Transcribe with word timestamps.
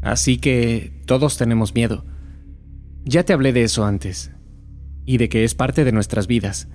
Así 0.00 0.38
que 0.38 1.02
todos 1.06 1.36
tenemos 1.36 1.74
miedo. 1.74 2.04
Ya 3.04 3.24
te 3.24 3.32
hablé 3.32 3.52
de 3.52 3.64
eso 3.64 3.84
antes, 3.84 4.32
y 5.04 5.18
de 5.18 5.28
que 5.28 5.44
es 5.44 5.54
parte 5.54 5.84
de 5.84 5.92
nuestras 5.92 6.26
vidas. 6.26 6.68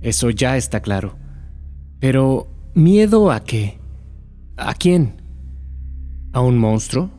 Eso 0.00 0.30
ya 0.30 0.56
está 0.56 0.80
claro. 0.80 1.16
Pero, 2.00 2.48
¿miedo 2.74 3.30
a 3.30 3.44
qué? 3.44 3.78
¿A 4.56 4.74
quién? 4.74 5.22
¿A 6.32 6.40
un 6.40 6.58
monstruo? 6.58 7.10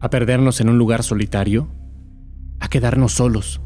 ¿A 0.00 0.10
perdernos 0.10 0.60
en 0.60 0.68
un 0.68 0.78
lugar 0.78 1.02
solitario? 1.02 1.68
¿A 2.60 2.68
quedarnos 2.68 3.12
solos? 3.12 3.60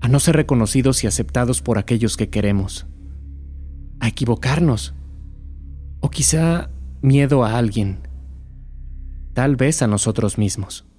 ¿A 0.00 0.08
no 0.08 0.18
ser 0.18 0.36
reconocidos 0.36 1.04
y 1.04 1.06
aceptados 1.06 1.62
por 1.62 1.78
aquellos 1.78 2.16
que 2.16 2.28
queremos? 2.28 2.86
¿A 4.00 4.08
equivocarnos? 4.08 4.94
¿O 6.00 6.10
quizá 6.10 6.70
miedo 7.02 7.44
a 7.44 7.56
alguien? 7.56 8.09
Tal 9.32 9.54
vez 9.54 9.80
a 9.82 9.86
nosotros 9.86 10.38
mismos. 10.38 10.89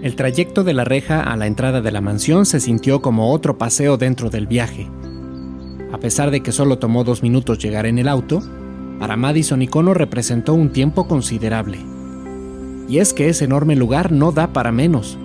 El 0.00 0.14
trayecto 0.14 0.62
de 0.62 0.74
la 0.74 0.84
reja 0.84 1.20
a 1.20 1.36
la 1.36 1.48
entrada 1.48 1.80
de 1.80 1.90
la 1.90 2.00
mansión 2.00 2.46
se 2.46 2.60
sintió 2.60 3.02
como 3.02 3.32
otro 3.32 3.58
paseo 3.58 3.96
dentro 3.96 4.30
del 4.30 4.46
viaje. 4.46 4.88
A 5.92 5.98
pesar 5.98 6.30
de 6.30 6.40
que 6.40 6.52
solo 6.52 6.78
tomó 6.78 7.02
dos 7.02 7.24
minutos 7.24 7.58
llegar 7.58 7.84
en 7.84 7.98
el 7.98 8.06
auto, 8.06 8.40
para 9.00 9.16
Madison 9.16 9.60
y 9.60 9.66
Connor 9.66 9.98
representó 9.98 10.54
un 10.54 10.70
tiempo 10.70 11.08
considerable. 11.08 11.78
Y 12.88 12.98
es 12.98 13.12
que 13.12 13.28
ese 13.28 13.46
enorme 13.46 13.74
lugar 13.74 14.12
no 14.12 14.30
da 14.30 14.52
para 14.52 14.70
menos. 14.70 15.18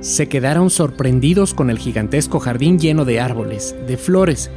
Se 0.00 0.28
quedaron 0.28 0.70
sorprendidos 0.70 1.52
con 1.52 1.68
el 1.68 1.78
gigantesco 1.78 2.38
jardín 2.38 2.78
lleno 2.78 3.04
de 3.04 3.18
árboles, 3.18 3.74
de 3.88 3.96
flores 3.96 4.52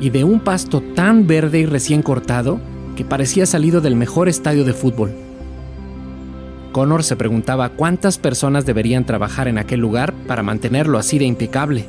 y 0.00 0.08
de 0.10 0.24
un 0.24 0.40
pasto 0.40 0.82
tan 0.94 1.26
verde 1.26 1.58
y 1.58 1.66
recién 1.66 2.00
cortado 2.00 2.58
que 2.96 3.04
parecía 3.04 3.44
salido 3.44 3.82
del 3.82 3.96
mejor 3.96 4.30
estadio 4.30 4.64
de 4.64 4.72
fútbol. 4.72 5.23
Connor 6.74 7.04
se 7.04 7.14
preguntaba 7.14 7.68
cuántas 7.68 8.18
personas 8.18 8.66
deberían 8.66 9.04
trabajar 9.04 9.46
en 9.46 9.58
aquel 9.58 9.78
lugar 9.78 10.12
para 10.26 10.42
mantenerlo 10.42 10.98
así 10.98 11.20
de 11.20 11.24
impecable. 11.24 11.86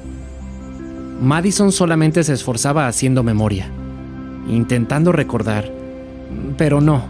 Madison 1.20 1.72
solamente 1.72 2.24
se 2.24 2.34
esforzaba 2.34 2.88
haciendo 2.88 3.24
memoria, 3.24 3.68
intentando 4.48 5.12
recordar, 5.12 5.72
pero 6.56 6.82
no, 6.82 7.04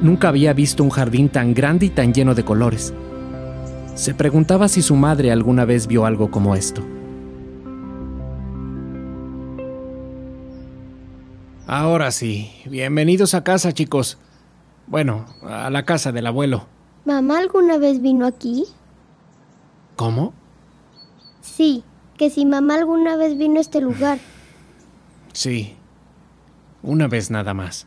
nunca 0.00 0.28
había 0.28 0.52
visto 0.52 0.84
un 0.84 0.90
jardín 0.90 1.28
tan 1.28 1.54
grande 1.54 1.86
y 1.86 1.90
tan 1.90 2.14
lleno 2.14 2.36
de 2.36 2.44
colores. 2.44 2.94
Se 3.96 4.14
preguntaba 4.14 4.68
si 4.68 4.80
su 4.80 4.94
madre 4.94 5.32
alguna 5.32 5.64
vez 5.64 5.88
vio 5.88 6.06
algo 6.06 6.30
como 6.30 6.54
esto. 6.54 6.84
Ahora 11.66 12.12
sí, 12.12 12.52
bienvenidos 12.66 13.34
a 13.34 13.42
casa 13.42 13.72
chicos. 13.72 14.18
Bueno, 14.86 15.26
a 15.42 15.68
la 15.68 15.84
casa 15.84 16.12
del 16.12 16.28
abuelo. 16.28 16.71
¿Mamá 17.04 17.38
alguna 17.38 17.78
vez 17.78 18.00
vino 18.00 18.26
aquí? 18.26 18.64
¿Cómo? 19.96 20.32
Sí, 21.40 21.82
que 22.16 22.30
si 22.30 22.46
mamá 22.46 22.74
alguna 22.74 23.16
vez 23.16 23.36
vino 23.36 23.58
a 23.58 23.60
este 23.60 23.80
lugar. 23.80 24.18
Sí, 25.32 25.74
una 26.82 27.08
vez 27.08 27.30
nada 27.30 27.54
más. 27.54 27.86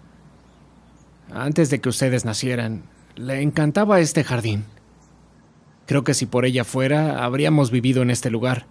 Antes 1.31 1.70
de 1.70 1.80
que 1.80 1.90
ustedes 1.90 2.25
nacieran, 2.25 2.84
le 3.16 3.42
encantaba 3.42 4.00
este 4.00 4.24
jardín. 4.24 4.66
Creo 5.86 6.04
que 6.04 6.14
si 6.14 6.25
por 6.25 6.46
ella 6.46 6.64
fuera, 6.64 7.24
habríamos 7.24 7.72
vivido 7.72 8.02
en 8.02 8.09
este 8.09 8.30
lugar. 8.30 8.66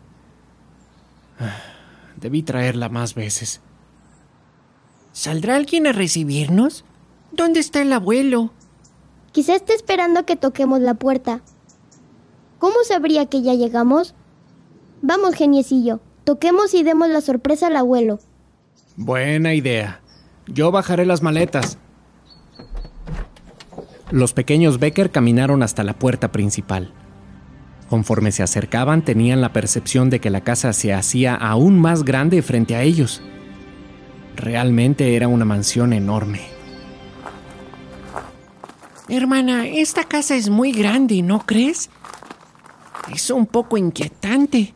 Debí 2.16 2.42
traerla 2.42 2.88
más 2.88 3.14
veces. 3.14 3.60
¿Saldrá 5.12 5.56
alguien 5.56 5.86
a 5.86 5.92
recibirnos? 5.92 6.84
¿Dónde 7.32 7.60
está 7.60 7.82
el 7.82 7.92
abuelo? 7.92 8.52
Quizá 9.34 9.56
esté 9.56 9.74
esperando 9.74 10.24
que 10.26 10.36
toquemos 10.36 10.80
la 10.80 10.94
puerta. 10.94 11.40
¿Cómo 12.60 12.76
sabría 12.86 13.26
que 13.26 13.42
ya 13.42 13.54
llegamos? 13.54 14.14
Vamos, 15.02 15.34
geniecillo, 15.34 15.98
toquemos 16.22 16.72
y 16.72 16.84
demos 16.84 17.08
la 17.08 17.20
sorpresa 17.20 17.66
al 17.66 17.74
abuelo. 17.74 18.20
Buena 18.94 19.52
idea. 19.52 20.00
Yo 20.46 20.70
bajaré 20.70 21.04
las 21.04 21.20
maletas. 21.20 21.78
Los 24.12 24.34
pequeños 24.34 24.78
Becker 24.78 25.10
caminaron 25.10 25.64
hasta 25.64 25.82
la 25.82 25.98
puerta 25.98 26.30
principal. 26.30 26.92
Conforme 27.90 28.30
se 28.30 28.44
acercaban 28.44 29.04
tenían 29.04 29.40
la 29.40 29.52
percepción 29.52 30.10
de 30.10 30.20
que 30.20 30.30
la 30.30 30.42
casa 30.42 30.72
se 30.72 30.94
hacía 30.94 31.34
aún 31.34 31.80
más 31.80 32.04
grande 32.04 32.40
frente 32.40 32.76
a 32.76 32.82
ellos. 32.82 33.20
Realmente 34.36 35.16
era 35.16 35.26
una 35.26 35.44
mansión 35.44 35.92
enorme. 35.92 36.53
Hermana, 39.08 39.66
esta 39.66 40.04
casa 40.04 40.34
es 40.34 40.48
muy 40.48 40.72
grande, 40.72 41.20
¿no 41.22 41.44
crees? 41.44 41.90
Es 43.12 43.30
un 43.30 43.46
poco 43.46 43.76
inquietante. 43.76 44.74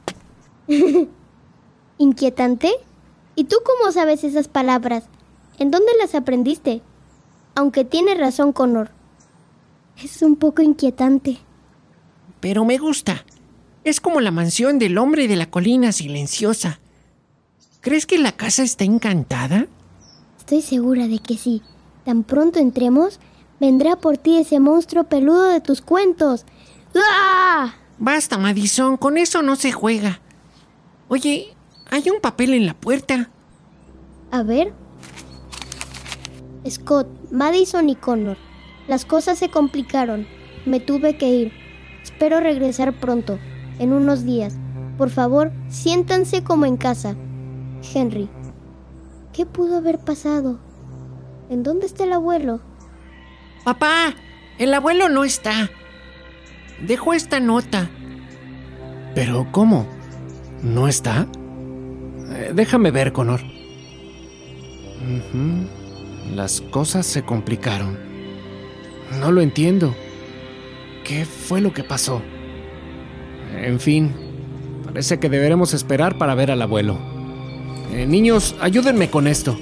¿Inquietante? 1.99 2.71
¿Y 3.35 3.45
tú 3.45 3.57
cómo 3.65 3.91
sabes 3.91 4.25
esas 4.25 4.49
palabras? 4.49 5.05
¿En 5.59 5.71
dónde 5.71 5.93
las 5.99 6.15
aprendiste? 6.15 6.83
Aunque 7.55 7.85
tiene 7.85 8.15
razón 8.15 8.53
Connor. 8.53 8.91
Es 10.03 10.23
un 10.23 10.37
poco 10.37 10.63
inquietante. 10.63 11.39
Pero 12.41 12.65
me 12.65 12.79
gusta. 12.79 13.25
Es 13.83 14.01
como 14.01 14.21
la 14.21 14.31
mansión 14.31 14.79
del 14.79 14.99
hombre 14.99 15.27
de 15.27 15.37
la 15.37 15.51
colina 15.51 15.93
silenciosa. 15.93 16.81
¿Crees 17.81 18.07
que 18.07 18.19
la 18.19 18.33
casa 18.33 18.63
está 18.63 18.85
encantada? 18.85 19.67
Estoy 20.39 20.63
segura 20.63 21.09
de 21.09 21.19
que 21.19 21.37
sí. 21.37 21.63
Tan 22.05 22.25
pronto 22.25 22.59
entremos, 22.59 23.19
Vendrá 23.61 23.97
por 23.97 24.19
ti 24.19 24.39
ese 24.39 24.61
monstruo 24.61 25.05
peludo 25.05 25.45
de 25.45 25.61
tus 25.61 25.81
cuentos. 25.81 26.45
¡Ah! 26.95 27.75
Basta, 27.99 28.39
Madison, 28.39 28.97
con 28.97 29.19
eso 29.19 29.43
no 29.43 29.57
se 29.57 29.73
juega. 29.73 30.21
Oye, 31.09 31.57
hay 31.91 32.11
un 32.11 32.21
papel 32.21 32.55
en 32.55 32.67
la 32.67 32.75
puerta. 32.75 33.31
A 34.31 34.43
ver. 34.43 34.73
Scott, 36.69 37.09
Madison 37.31 37.89
y 37.89 37.97
Connor. 37.97 38.37
Las 38.87 39.05
cosas 39.05 39.39
se 39.39 39.51
complicaron. 39.51 40.27
Me 40.65 40.81
tuve 40.81 41.17
que 41.17 41.29
ir. 41.29 41.53
Espero 42.03 42.41
regresar 42.41 42.93
pronto, 42.93 43.39
en 43.79 43.93
unos 43.93 44.25
días. 44.25 44.55
Por 44.97 45.11
favor, 45.11 45.53
siéntanse 45.69 46.45
como 46.45 46.67
en 46.67 46.77
casa. 46.77 47.17
Henry. 47.95 48.29
¿Qué 49.33 49.47
pudo 49.47 49.79
haber 49.79 49.99
pasado? 49.99 50.59
¿En 51.51 51.63
dónde 51.63 51.87
está 51.87 52.05
el 52.05 52.13
abuelo? 52.13 52.61
Papá, 53.65 54.15
el 54.59 54.73
abuelo 54.75 55.09
no 55.09 55.25
está. 55.25 55.71
Dejó 56.81 57.15
esta 57.15 57.41
nota. 57.41 57.91
¿Pero 59.15 59.49
cómo? 59.51 59.87
¿No 60.63 60.89
está? 60.89 61.27
Eh, 62.31 62.53
déjame 62.55 62.91
ver, 62.91 63.13
Connor. 63.13 63.41
Las 66.35 66.61
cosas 66.61 67.07
se 67.07 67.23
complicaron. 67.23 67.99
No 69.21 69.33
lo 69.33 69.41
entiendo. 69.41 69.95
¿Qué 71.05 71.25
fue 71.25 71.61
lo 71.61 71.73
que 71.73 71.85
pasó? 71.85 72.21
En 73.57 73.81
fin, 73.81 74.15
parece 74.85 75.19
que 75.19 75.31
deberemos 75.31 75.73
esperar 75.73 76.19
para 76.19 76.35
ver 76.35 76.51
al 76.51 76.61
abuelo. 76.61 76.99
Eh, 77.93 78.07
niños, 78.07 78.55
ayúdenme 78.61 79.11
con 79.11 79.27
esto. 79.27 79.59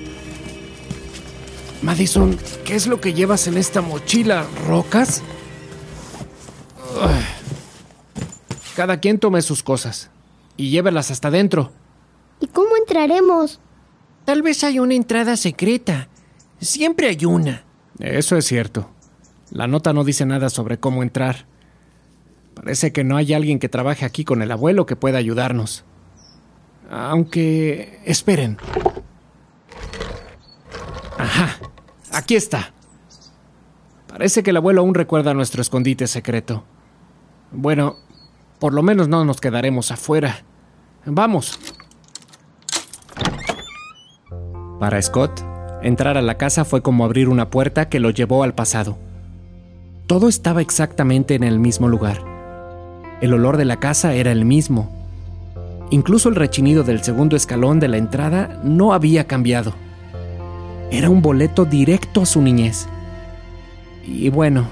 Madison, 1.86 2.36
¿qué 2.64 2.74
es 2.74 2.88
lo 2.88 3.00
que 3.00 3.14
llevas 3.14 3.46
en 3.46 3.56
esta 3.56 3.80
mochila? 3.80 4.44
¿Rocas? 4.66 5.22
Cada 8.74 8.98
quien 8.98 9.20
tome 9.20 9.40
sus 9.40 9.62
cosas 9.62 10.10
y 10.56 10.70
llévelas 10.70 11.12
hasta 11.12 11.28
adentro. 11.28 11.70
¿Y 12.40 12.48
cómo 12.48 12.76
entraremos? 12.76 13.60
Tal 14.24 14.42
vez 14.42 14.64
hay 14.64 14.80
una 14.80 14.94
entrada 14.94 15.36
secreta. 15.36 16.08
Siempre 16.60 17.06
hay 17.06 17.24
una. 17.24 17.62
Eso 18.00 18.36
es 18.36 18.46
cierto. 18.46 18.90
La 19.52 19.68
nota 19.68 19.92
no 19.92 20.02
dice 20.02 20.26
nada 20.26 20.50
sobre 20.50 20.80
cómo 20.80 21.04
entrar. 21.04 21.46
Parece 22.54 22.92
que 22.92 23.04
no 23.04 23.16
hay 23.16 23.32
alguien 23.32 23.60
que 23.60 23.68
trabaje 23.68 24.04
aquí 24.04 24.24
con 24.24 24.42
el 24.42 24.50
abuelo 24.50 24.86
que 24.86 24.96
pueda 24.96 25.18
ayudarnos. 25.18 25.84
Aunque... 26.90 28.00
Esperen. 28.04 28.58
Ajá, 31.16 31.58
aquí 32.16 32.34
está. 32.34 32.72
Parece 34.08 34.42
que 34.42 34.50
el 34.50 34.56
abuelo 34.56 34.80
aún 34.80 34.94
recuerda 34.94 35.34
nuestro 35.34 35.60
escondite 35.60 36.06
secreto. 36.06 36.64
Bueno, 37.52 37.96
por 38.58 38.72
lo 38.72 38.82
menos 38.82 39.08
no 39.08 39.24
nos 39.24 39.40
quedaremos 39.40 39.92
afuera. 39.92 40.42
Vamos. 41.04 41.58
Para 44.80 45.00
Scott, 45.00 45.42
entrar 45.82 46.16
a 46.16 46.22
la 46.22 46.36
casa 46.36 46.64
fue 46.64 46.82
como 46.82 47.04
abrir 47.04 47.28
una 47.28 47.50
puerta 47.50 47.88
que 47.88 48.00
lo 48.00 48.10
llevó 48.10 48.42
al 48.42 48.54
pasado. 48.54 48.98
Todo 50.06 50.28
estaba 50.28 50.60
exactamente 50.60 51.34
en 51.34 51.42
el 51.42 51.58
mismo 51.58 51.88
lugar. 51.88 52.22
El 53.20 53.34
olor 53.34 53.56
de 53.56 53.64
la 53.64 53.80
casa 53.80 54.14
era 54.14 54.32
el 54.32 54.44
mismo. 54.44 54.90
Incluso 55.90 56.28
el 56.28 56.34
rechinido 56.34 56.82
del 56.84 57.02
segundo 57.02 57.36
escalón 57.36 57.80
de 57.80 57.88
la 57.88 57.96
entrada 57.96 58.60
no 58.62 58.92
había 58.92 59.26
cambiado. 59.26 59.74
Era 60.90 61.10
un 61.10 61.20
boleto 61.20 61.64
directo 61.64 62.22
a 62.22 62.26
su 62.26 62.40
niñez. 62.40 62.86
Y 64.04 64.28
bueno, 64.28 64.68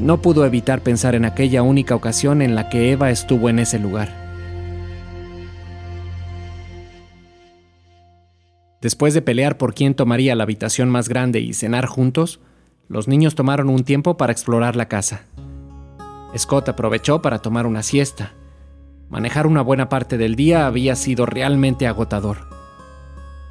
no 0.00 0.22
pudo 0.22 0.46
evitar 0.46 0.80
pensar 0.80 1.14
en 1.14 1.24
aquella 1.24 1.62
única 1.62 1.94
ocasión 1.94 2.42
en 2.42 2.54
la 2.54 2.68
que 2.68 2.92
Eva 2.92 3.10
estuvo 3.10 3.48
en 3.48 3.58
ese 3.58 3.78
lugar. 3.78 4.22
Después 8.80 9.14
de 9.14 9.22
pelear 9.22 9.58
por 9.58 9.74
quién 9.74 9.94
tomaría 9.94 10.34
la 10.34 10.42
habitación 10.42 10.90
más 10.90 11.08
grande 11.08 11.40
y 11.40 11.54
cenar 11.54 11.86
juntos, 11.86 12.40
los 12.88 13.06
niños 13.06 13.36
tomaron 13.36 13.68
un 13.68 13.84
tiempo 13.84 14.16
para 14.16 14.32
explorar 14.32 14.74
la 14.74 14.88
casa. 14.88 15.22
Scott 16.36 16.68
aprovechó 16.68 17.22
para 17.22 17.38
tomar 17.38 17.66
una 17.66 17.82
siesta. 17.82 18.32
Manejar 19.08 19.46
una 19.46 19.62
buena 19.62 19.88
parte 19.88 20.18
del 20.18 20.34
día 20.34 20.66
había 20.66 20.96
sido 20.96 21.26
realmente 21.26 21.86
agotador. 21.86 22.51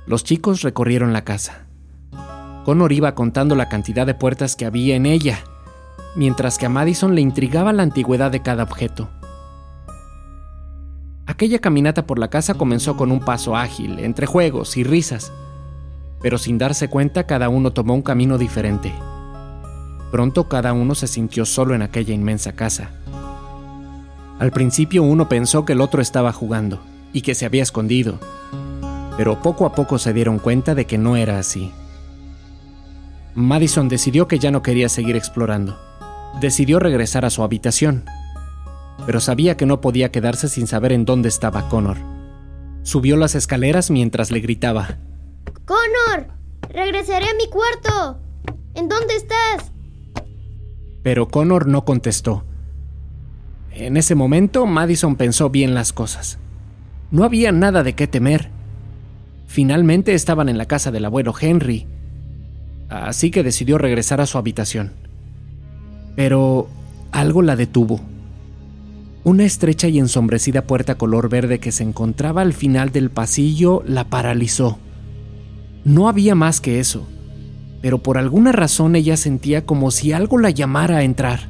Los 0.08 0.24
chicos 0.24 0.62
recorrieron 0.62 1.14
la 1.14 1.24
casa. 1.24 1.66
Connor 2.66 2.92
iba 2.92 3.16
contando 3.16 3.56
la 3.56 3.70
cantidad 3.70 4.06
de 4.06 4.14
puertas 4.14 4.56
que 4.56 4.66
había 4.66 4.96
en 4.96 5.06
ella, 5.06 5.40
mientras 6.16 6.58
que 6.58 6.66
a 6.66 6.70
Madison 6.70 7.16
le 7.16 7.22
intrigaba 7.22 7.74
la 7.74 7.84
antigüedad 7.84 8.32
de 8.32 8.42
cada 8.42 8.64
objeto. 8.64 9.10
Aquella 11.26 11.60
caminata 11.60 12.06
por 12.06 12.20
la 12.20 12.30
casa 12.30 12.56
comenzó 12.56 12.98
con 12.98 13.12
un 13.12 13.20
paso 13.20 13.56
ágil, 13.56 14.00
entre 14.00 14.26
juegos 14.26 14.76
y 14.76 14.84
risas, 14.84 15.32
pero 16.22 16.38
sin 16.38 16.58
darse 16.58 16.88
cuenta 16.88 17.26
cada 17.26 17.50
uno 17.50 17.72
tomó 17.72 17.94
un 17.94 18.02
camino 18.02 18.38
diferente. 18.38 18.94
Pronto 20.12 20.50
cada 20.50 20.74
uno 20.74 20.94
se 20.94 21.08
sintió 21.08 21.46
solo 21.46 21.74
en 21.74 21.82
aquella 21.82 22.14
inmensa 22.14 22.52
casa. 22.54 22.92
Al 24.40 24.52
principio 24.52 25.04
uno 25.04 25.30
pensó 25.30 25.66
que 25.66 25.74
el 25.74 25.82
otro 25.82 26.02
estaba 26.02 26.34
jugando 26.34 26.82
y 27.14 27.22
que 27.22 27.34
se 27.34 27.46
había 27.46 27.64
escondido, 27.64 28.20
pero 29.18 29.42
poco 29.42 29.66
a 29.66 29.74
poco 29.74 29.98
se 30.00 30.14
dieron 30.14 30.40
cuenta 30.40 30.76
de 30.76 30.86
que 30.86 30.98
no 30.98 31.16
era 31.16 31.40
así. 31.40 31.72
Madison 33.36 33.88
decidió 33.88 34.28
que 34.28 34.40
ya 34.40 34.52
no 34.52 34.62
quería 34.62 34.90
seguir 34.90 35.16
explorando. 35.16 35.80
Decidió 36.40 36.80
regresar 36.80 37.26
a 37.26 37.30
su 37.30 37.44
habitación, 37.44 38.06
pero 39.06 39.20
sabía 39.20 39.58
que 39.58 39.66
no 39.66 39.82
podía 39.82 40.12
quedarse 40.12 40.48
sin 40.48 40.68
saber 40.68 40.92
en 40.92 41.06
dónde 41.06 41.30
estaba 41.30 41.70
Connor. 41.70 41.98
Subió 42.84 43.18
las 43.18 43.36
escaleras 43.36 43.92
mientras 43.92 44.32
le 44.32 44.40
gritaba. 44.40 44.98
¡Connor! 45.66 46.28
¡Regresaré 46.70 47.26
a 47.26 47.36
mi 47.36 47.50
cuarto! 47.50 48.20
¿En 48.76 48.88
dónde 48.88 49.16
estás? 49.16 49.72
Pero 51.04 51.28
Connor 51.28 51.68
no 51.68 51.84
contestó. 51.84 52.44
En 53.72 53.98
ese 53.98 54.16
momento, 54.16 54.66
Madison 54.66 55.16
pensó 55.16 55.50
bien 55.50 55.74
las 55.74 55.94
cosas. 55.94 56.38
No 57.10 57.24
había 57.24 57.52
nada 57.52 57.84
de 57.84 57.94
qué 57.94 58.08
temer. 58.08 58.50
Finalmente 59.52 60.14
estaban 60.14 60.48
en 60.48 60.58
la 60.58 60.66
casa 60.66 60.92
del 60.92 61.04
abuelo 61.04 61.34
Henry, 61.38 61.86
así 62.88 63.32
que 63.32 63.44
decidió 63.44 63.78
regresar 63.78 64.22
a 64.22 64.26
su 64.26 64.38
habitación. 64.38 64.94
Pero 66.16 66.70
algo 67.12 67.42
la 67.42 67.58
detuvo. 67.58 68.00
Una 69.26 69.44
estrecha 69.44 69.90
y 69.90 70.00
ensombrecida 70.00 70.62
puerta 70.62 70.96
color 70.96 71.28
verde 71.28 71.60
que 71.60 71.74
se 71.74 71.84
encontraba 71.84 72.44
al 72.44 72.54
final 72.54 72.94
del 72.94 73.10
pasillo 73.10 73.84
la 73.86 74.06
paralizó. 74.06 74.80
No 75.84 76.08
había 76.08 76.34
más 76.34 76.62
que 76.62 76.80
eso, 76.80 77.06
pero 77.82 77.98
por 77.98 78.18
alguna 78.18 78.54
razón 78.54 78.96
ella 78.96 79.18
sentía 79.18 79.66
como 79.66 79.92
si 79.92 80.14
algo 80.14 80.38
la 80.38 80.52
llamara 80.52 81.00
a 81.00 81.04
entrar. 81.04 81.50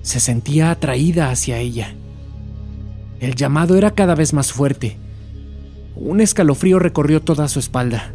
Se 0.00 0.18
sentía 0.18 0.70
atraída 0.70 1.30
hacia 1.30 1.58
ella. 1.58 1.94
El 3.20 3.34
llamado 3.34 3.76
era 3.76 3.90
cada 3.90 4.14
vez 4.14 4.32
más 4.32 4.50
fuerte. 4.50 4.96
Un 6.00 6.20
escalofrío 6.20 6.78
recorrió 6.78 7.22
toda 7.22 7.46
su 7.48 7.60
espalda. 7.60 8.12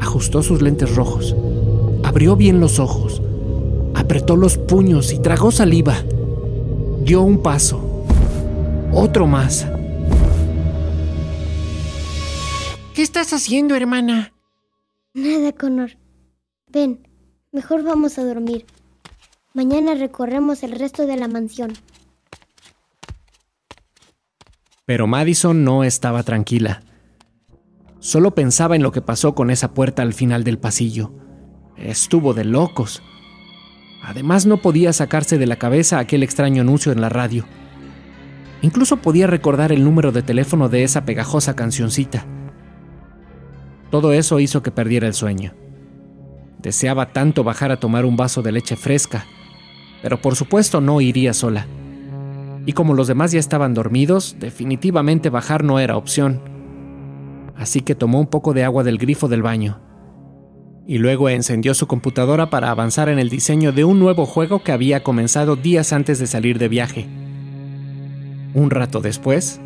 Ajustó 0.00 0.42
sus 0.42 0.60
lentes 0.60 0.94
rojos, 0.94 1.34
abrió 2.04 2.36
bien 2.36 2.60
los 2.60 2.78
ojos, 2.78 3.22
apretó 3.94 4.36
los 4.36 4.58
puños 4.58 5.12
y 5.12 5.18
tragó 5.20 5.50
saliva 5.50 6.04
dio 7.04 7.22
un 7.22 7.42
paso, 7.42 8.04
otro 8.92 9.26
más. 9.26 9.66
¿Qué 12.94 13.02
estás 13.02 13.32
haciendo, 13.32 13.74
hermana? 13.74 14.32
Nada, 15.14 15.52
Connor. 15.52 15.92
Ven, 16.68 17.08
mejor 17.50 17.82
vamos 17.82 18.18
a 18.18 18.24
dormir. 18.24 18.66
Mañana 19.52 19.94
recorremos 19.94 20.62
el 20.62 20.72
resto 20.72 21.06
de 21.06 21.16
la 21.16 21.28
mansión. 21.28 21.72
Pero 24.92 25.06
Madison 25.06 25.64
no 25.64 25.84
estaba 25.84 26.22
tranquila. 26.22 26.82
Solo 27.98 28.34
pensaba 28.34 28.76
en 28.76 28.82
lo 28.82 28.92
que 28.92 29.00
pasó 29.00 29.34
con 29.34 29.50
esa 29.50 29.72
puerta 29.72 30.02
al 30.02 30.12
final 30.12 30.44
del 30.44 30.58
pasillo. 30.58 31.14
Estuvo 31.78 32.34
de 32.34 32.44
locos. 32.44 33.02
Además 34.02 34.44
no 34.44 34.58
podía 34.58 34.92
sacarse 34.92 35.38
de 35.38 35.46
la 35.46 35.56
cabeza 35.56 35.98
aquel 35.98 36.22
extraño 36.22 36.60
anuncio 36.60 36.92
en 36.92 37.00
la 37.00 37.08
radio. 37.08 37.46
Incluso 38.60 38.98
podía 38.98 39.26
recordar 39.26 39.72
el 39.72 39.82
número 39.82 40.12
de 40.12 40.20
teléfono 40.20 40.68
de 40.68 40.84
esa 40.84 41.06
pegajosa 41.06 41.56
cancioncita. 41.56 42.26
Todo 43.90 44.12
eso 44.12 44.40
hizo 44.40 44.62
que 44.62 44.72
perdiera 44.72 45.06
el 45.06 45.14
sueño. 45.14 45.54
Deseaba 46.58 47.14
tanto 47.14 47.44
bajar 47.44 47.72
a 47.72 47.80
tomar 47.80 48.04
un 48.04 48.18
vaso 48.18 48.42
de 48.42 48.52
leche 48.52 48.76
fresca, 48.76 49.24
pero 50.02 50.20
por 50.20 50.36
supuesto 50.36 50.82
no 50.82 51.00
iría 51.00 51.32
sola. 51.32 51.66
Y 52.64 52.72
como 52.72 52.94
los 52.94 53.08
demás 53.08 53.32
ya 53.32 53.40
estaban 53.40 53.74
dormidos, 53.74 54.36
definitivamente 54.38 55.30
bajar 55.30 55.64
no 55.64 55.80
era 55.80 55.96
opción. 55.96 56.40
Así 57.56 57.80
que 57.80 57.94
tomó 57.94 58.20
un 58.20 58.28
poco 58.28 58.54
de 58.54 58.64
agua 58.64 58.84
del 58.84 58.98
grifo 58.98 59.28
del 59.28 59.42
baño 59.42 59.80
y 60.86 60.98
luego 60.98 61.28
encendió 61.28 61.74
su 61.74 61.86
computadora 61.86 62.50
para 62.50 62.70
avanzar 62.70 63.08
en 63.08 63.18
el 63.18 63.28
diseño 63.28 63.72
de 63.72 63.84
un 63.84 64.00
nuevo 64.00 64.26
juego 64.26 64.62
que 64.62 64.72
había 64.72 65.02
comenzado 65.02 65.56
días 65.56 65.92
antes 65.92 66.18
de 66.18 66.26
salir 66.26 66.58
de 66.58 66.68
viaje. 66.68 67.06
Un 68.54 68.68
rato 68.70 69.00
después, 69.00 69.60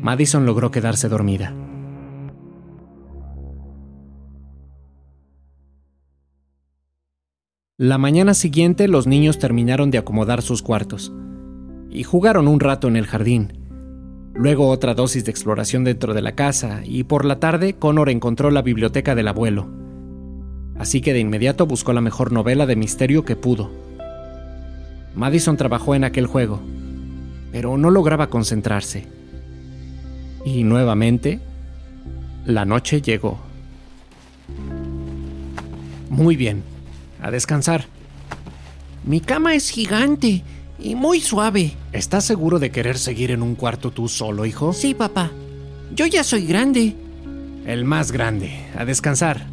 Madison 0.00 0.46
logró 0.46 0.70
quedarse 0.70 1.08
dormida. 1.08 1.54
La 7.76 7.98
mañana 7.98 8.34
siguiente 8.34 8.86
los 8.86 9.08
niños 9.08 9.40
terminaron 9.40 9.90
de 9.90 9.98
acomodar 9.98 10.42
sus 10.42 10.62
cuartos 10.62 11.12
y 11.92 12.02
jugaron 12.04 12.48
un 12.48 12.60
rato 12.60 12.88
en 12.88 12.96
el 12.96 13.06
jardín. 13.06 13.52
Luego 14.34 14.68
otra 14.68 14.94
dosis 14.94 15.24
de 15.24 15.30
exploración 15.30 15.84
dentro 15.84 16.14
de 16.14 16.22
la 16.22 16.32
casa 16.32 16.80
y 16.84 17.04
por 17.04 17.24
la 17.24 17.38
tarde 17.38 17.74
Connor 17.74 18.08
encontró 18.08 18.50
la 18.50 18.62
biblioteca 18.62 19.14
del 19.14 19.28
abuelo 19.28 19.82
así 20.82 21.00
que 21.00 21.12
de 21.12 21.20
inmediato 21.20 21.64
buscó 21.66 21.92
la 21.92 22.00
mejor 22.00 22.32
novela 22.32 22.66
de 22.66 22.74
misterio 22.74 23.24
que 23.24 23.36
pudo. 23.36 23.70
Madison 25.14 25.56
trabajó 25.56 25.94
en 25.94 26.02
aquel 26.02 26.26
juego, 26.26 26.60
pero 27.52 27.78
no 27.78 27.88
lograba 27.88 28.28
concentrarse. 28.28 29.06
Y 30.44 30.64
nuevamente, 30.64 31.40
la 32.46 32.64
noche 32.64 33.00
llegó. 33.00 33.38
Muy 36.10 36.34
bien, 36.34 36.64
a 37.20 37.30
descansar. 37.30 37.84
Mi 39.04 39.20
cama 39.20 39.54
es 39.54 39.70
gigante 39.70 40.42
y 40.82 40.94
muy 40.94 41.20
suave. 41.20 41.72
¿Estás 41.92 42.24
seguro 42.24 42.58
de 42.58 42.70
querer 42.70 42.98
seguir 42.98 43.30
en 43.30 43.42
un 43.42 43.54
cuarto 43.54 43.90
tú 43.90 44.08
solo, 44.08 44.44
hijo? 44.44 44.72
Sí, 44.72 44.94
papá. 44.94 45.30
Yo 45.94 46.06
ya 46.06 46.24
soy 46.24 46.46
grande. 46.46 46.94
El 47.66 47.84
más 47.84 48.12
grande. 48.12 48.52
A 48.76 48.84
descansar. 48.84 49.46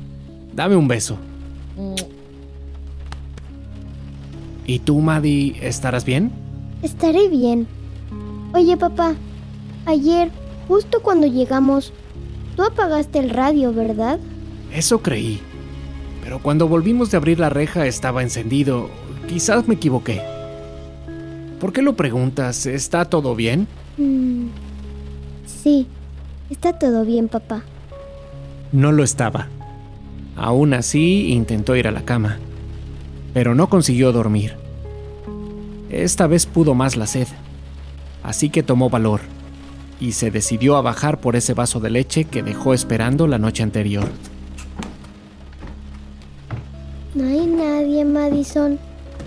Dame 0.54 0.76
un 0.76 0.88
beso. 0.88 1.18
¿Y 4.66 4.80
tú, 4.80 5.00
Maddie, 5.00 5.56
estarás 5.62 6.06
bien? 6.06 6.32
Estaré 6.82 7.28
bien. 7.28 7.68
Oye, 8.54 8.78
papá, 8.78 9.16
ayer, 9.86 10.32
justo 10.68 11.02
cuando 11.02 11.28
llegamos, 11.28 11.94
tú 12.56 12.64
apagaste 12.64 13.20
el 13.20 13.30
radio, 13.30 13.74
¿verdad? 13.74 14.20
Eso 14.74 15.02
creí. 15.02 15.40
Pero 16.24 16.40
cuando 16.40 16.68
volvimos 16.68 17.12
de 17.12 17.18
abrir 17.18 17.40
la 17.40 17.50
reja 17.50 17.86
estaba 17.86 18.22
encendido. 18.22 18.90
Quizás 19.28 19.68
me 19.68 19.76
equivoqué. 19.76 20.22
¿Por 21.60 21.74
qué 21.74 21.82
lo 21.82 21.96
preguntas? 21.96 22.66
¿Está 22.66 23.06
todo 23.06 23.36
bien? 23.36 23.68
Mm, 23.98 24.48
sí, 25.46 25.88
está 26.50 26.80
todo 26.80 27.04
bien, 27.04 27.28
papá. 27.28 27.64
No 28.72 28.92
lo 28.92 29.04
estaba. 29.04 29.48
Aún 30.38 30.74
así, 30.74 31.34
intentó 31.34 31.76
ir 31.76 31.88
a 31.88 31.92
la 31.92 32.06
cama, 32.06 32.38
pero 33.34 33.56
no 33.56 33.68
consiguió 33.68 34.14
dormir. 34.14 34.56
Esta 35.90 36.28
vez 36.28 36.46
pudo 36.46 36.76
más 36.76 36.96
la 36.96 37.08
sed, 37.08 37.28
así 38.24 38.50
que 38.50 38.64
tomó 38.64 38.90
valor 38.90 39.22
y 40.00 40.14
se 40.14 40.32
decidió 40.32 40.78
a 40.78 40.82
bajar 40.82 41.20
por 41.20 41.36
ese 41.36 41.54
vaso 41.54 41.80
de 41.80 41.90
leche 41.90 42.24
que 42.24 42.44
dejó 42.44 42.74
esperando 42.74 43.28
la 43.28 43.38
noche 43.38 43.64
anterior. 43.64 44.08
No 47.16 47.26
hay 47.26 47.46
nadie, 47.48 48.06
Madison. 48.06 48.80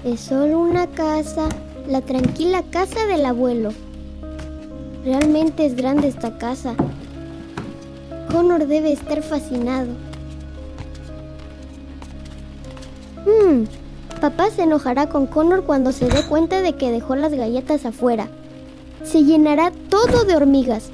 Es 0.04 0.20
solo 0.20 0.60
una 0.60 0.86
casa, 0.86 1.48
la 1.88 2.00
tranquila 2.00 2.62
casa 2.70 3.06
del 3.06 3.24
abuelo. 3.26 3.70
Realmente 5.04 5.66
es 5.66 5.74
grande 5.74 6.08
esta 6.08 6.38
casa. 6.38 6.74
Connor 8.30 8.66
debe 8.66 8.92
estar 8.92 9.22
fascinado. 9.22 9.88
Hmm, 13.26 13.64
papá 14.20 14.50
se 14.50 14.62
enojará 14.62 15.08
con 15.08 15.26
Connor 15.26 15.64
cuando 15.64 15.92
se 15.92 16.06
dé 16.08 16.22
cuenta 16.24 16.62
de 16.62 16.74
que 16.74 16.90
dejó 16.90 17.16
las 17.16 17.32
galletas 17.32 17.84
afuera. 17.84 18.28
Se 19.02 19.24
llenará 19.24 19.72
todo 19.88 20.24
de 20.24 20.36
hormigas. 20.36 20.90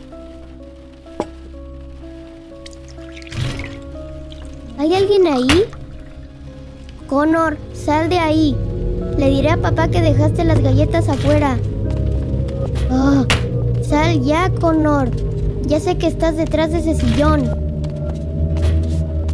¿Hay 4.78 4.94
alguien 4.94 5.26
ahí? 5.26 5.64
Connor, 7.08 7.58
sal 7.72 8.08
de 8.08 8.18
ahí. 8.18 8.56
Le 9.18 9.30
diré 9.30 9.50
a 9.50 9.56
papá 9.56 9.88
que 9.88 10.00
dejaste 10.00 10.44
las 10.44 10.60
galletas 10.60 11.08
afuera. 11.08 11.58
Oh, 12.88 13.26
sal 13.82 14.22
ya, 14.22 14.48
Connor. 14.60 15.10
Ya 15.62 15.80
sé 15.80 15.98
que 15.98 16.06
estás 16.06 16.36
detrás 16.36 16.70
de 16.70 16.78
ese 16.78 16.94
sillón. 16.94 17.44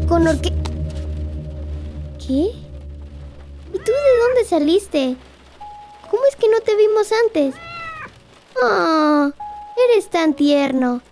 Connor, 0.08 0.40
¿qué? 0.40 0.52
¿Qué? 2.18 2.32
¿Y 2.32 3.72
tú 3.72 3.92
de 3.92 4.20
dónde 4.26 4.44
saliste? 4.48 5.16
¿Cómo 6.10 6.22
es 6.30 6.36
que 6.36 6.48
no 6.48 6.60
te 6.62 6.74
vimos 6.76 7.10
antes? 7.26 7.54
Oh, 8.62 9.30
eres 9.90 10.08
tan 10.08 10.32
tierno. 10.32 11.02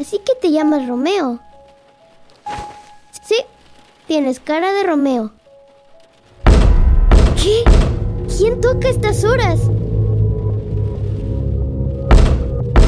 Así 0.00 0.20
que 0.20 0.34
te 0.40 0.50
llamas 0.50 0.88
Romeo. 0.88 1.38
Sí, 3.22 3.36
tienes 4.06 4.40
cara 4.40 4.72
de 4.72 4.84
Romeo. 4.84 5.35
¿Quién 8.38 8.60
toca 8.60 8.90
estas 8.90 9.24
horas? 9.24 9.58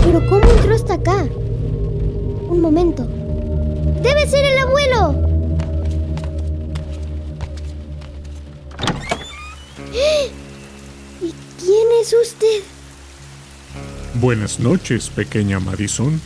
¿Pero 0.05 0.21
cómo 0.29 0.43
entró 0.51 0.75
hasta 0.75 0.93
acá? 0.95 1.27
Un 2.49 2.61
momento. 2.61 3.05
¡Debe 4.03 4.29
ser 4.29 4.45
el 4.45 4.59
abuelo! 4.59 5.15
¿Y 11.23 11.33
quién 11.59 11.89
es 12.03 12.13
usted? 12.13 12.63
Buenas 14.21 14.61
noches, 14.61 15.09
pequeña 15.09 15.61
Madison. 15.61 16.21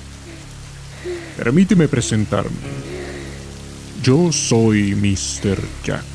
Permíteme 1.37 1.87
presentarme. 1.87 2.57
Yo 4.03 4.33
soy 4.33 4.97
Mr. 4.97 5.61
Jack. 5.85 6.12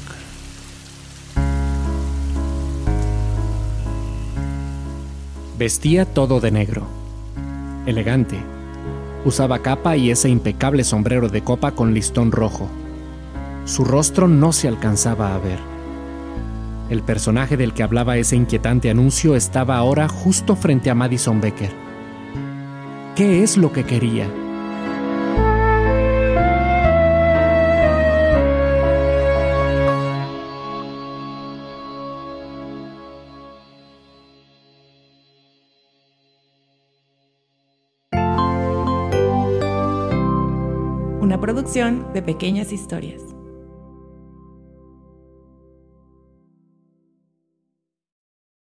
Vestía 5.58 6.06
todo 6.06 6.40
de 6.40 6.52
negro. 6.52 6.84
Elegante. 7.88 8.38
Usaba 9.26 9.64
capa 9.64 9.98
y 9.98 10.12
ese 10.12 10.30
impecable 10.30 10.84
sombrero 10.84 11.30
de 11.30 11.42
copa 11.42 11.72
con 11.72 11.96
listón 11.96 12.32
rojo. 12.32 12.70
Su 13.66 13.84
rostro 13.84 14.28
no 14.28 14.54
se 14.54 14.68
alcanzaba 14.68 15.34
a 15.34 15.40
ver. 15.40 15.58
El 16.92 17.02
personaje 17.02 17.58
del 17.58 17.74
que 17.74 17.82
hablaba 17.82 18.18
ese 18.18 18.36
inquietante 18.36 18.92
anuncio 18.92 19.36
estaba 19.36 19.78
ahora 19.78 20.08
justo 20.08 20.56
frente 20.56 20.92
a 20.92 20.96
Madison 20.96 21.42
Becker. 21.42 21.72
¿Qué 23.16 23.42
es 23.42 23.58
lo 23.58 23.74
que 23.74 23.84
quería? 23.84 24.30
Producción 41.58 42.14
de 42.14 42.22
pequeñas 42.22 42.72
historias. 42.72 43.24